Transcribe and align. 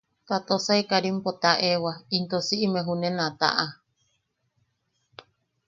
Ta 0.27 0.37
Tosai 0.47 0.81
Karimpo 0.89 1.31
taʼewa 1.43 1.93
into 2.17 2.37
siʼime 2.47 2.79
junen 2.87 3.17
a 3.25 3.27
taʼa. 3.39 3.67